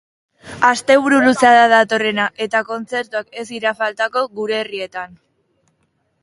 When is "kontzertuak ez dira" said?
2.71-3.75